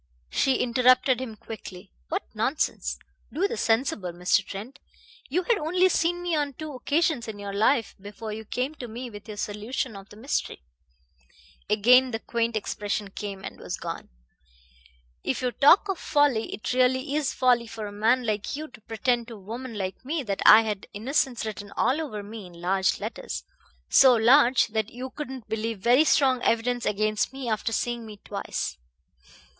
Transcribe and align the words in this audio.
She 0.31 0.55
interrupted 0.55 1.19
him 1.21 1.35
quickly. 1.35 1.91
"What 2.09 2.23
nonsense. 2.33 2.97
Do 3.31 3.47
be 3.47 3.55
sensible, 3.55 4.11
Mr. 4.11 4.43
Trent. 4.43 4.79
You 5.29 5.43
had 5.43 5.59
only 5.59 5.89
seen 5.89 6.23
me 6.23 6.35
on 6.35 6.53
two 6.53 6.73
occasions 6.73 7.27
in 7.27 7.37
your 7.37 7.53
life 7.53 7.93
before 8.01 8.33
you 8.33 8.43
came 8.43 8.73
to 8.73 8.87
me 8.87 9.11
with 9.11 9.27
your 9.27 9.37
solution 9.37 9.95
of 9.95 10.09
the 10.09 10.15
mystery." 10.15 10.63
Again 11.69 12.09
the 12.09 12.17
quaint 12.19 12.57
expression 12.57 13.11
came 13.11 13.43
and 13.43 13.59
was 13.59 13.77
gone. 13.77 14.09
"If 15.23 15.43
you 15.43 15.51
talk 15.51 15.87
of 15.87 15.99
folly, 15.99 16.51
it 16.51 16.73
really 16.73 17.13
is 17.13 17.31
folly 17.31 17.67
for 17.67 17.85
a 17.85 17.91
man 17.91 18.25
like 18.25 18.55
you 18.55 18.69
to 18.69 18.81
pretend 18.81 19.27
to 19.27 19.35
a 19.35 19.39
woman 19.39 19.77
like 19.77 20.03
me 20.03 20.23
that 20.23 20.41
I 20.43 20.61
had 20.63 20.87
innocence 20.93 21.45
written 21.45 21.71
all 21.77 22.01
over 22.01 22.23
me 22.23 22.47
in 22.47 22.53
large 22.59 22.99
letters 22.99 23.43
so 23.87 24.15
large 24.15 24.69
that 24.69 24.89
you 24.89 25.11
couldn't 25.11 25.47
believe 25.47 25.77
very 25.77 26.05
strong 26.05 26.41
evidence 26.41 26.87
against 26.87 27.31
me 27.31 27.47
after 27.47 27.71
seeing 27.71 28.03
me 28.03 28.17
twice." 28.25 28.79